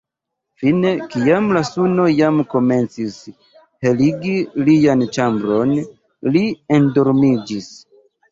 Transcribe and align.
Fine, 0.61 0.91
kiam 1.15 1.49
la 1.57 1.61
suno 1.67 2.05
jam 2.19 2.39
komencis 2.53 3.19
heligi 3.87 4.33
lian 4.69 5.05
ĉambron 5.19 5.77
li 6.37 6.43
endormiĝis. 6.79 7.69